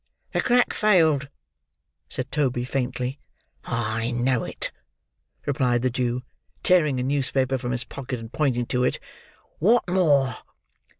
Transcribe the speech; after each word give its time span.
"The 0.33 0.41
crack 0.41 0.73
failed," 0.73 1.29
said 2.09 2.31
Toby 2.31 2.65
faintly. 2.65 3.19
"I 3.63 4.09
know 4.09 4.43
it," 4.43 4.71
replied 5.45 5.83
the 5.83 5.91
Jew, 5.91 6.23
tearing 6.63 6.99
a 6.99 7.03
newspaper 7.03 7.59
from 7.59 7.71
his 7.71 7.83
pocket 7.83 8.19
and 8.19 8.33
pointing 8.33 8.65
to 8.65 8.83
it. 8.83 8.99
"What 9.59 9.87
more?" 9.87 10.33